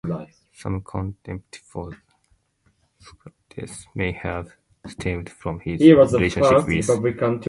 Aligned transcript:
Some 0.51 0.81
contempt 0.81 1.57
for 1.63 1.95
Socrates 2.97 3.85
may 3.93 4.11
have 4.13 4.51
stemmed 4.87 5.29
from 5.29 5.59
his 5.59 5.79
relationship 5.79 6.39
with 6.41 6.43
Alcibiades. 6.89 7.39